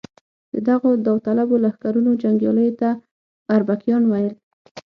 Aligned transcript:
د 0.53 0.55
دغو 0.69 0.89
داوطلبو 1.05 1.55
لښکرونو 1.63 2.11
جنګیالیو 2.21 2.77
ته 2.81 2.89
اربکیان 3.55 4.03
ویل. 4.11 4.33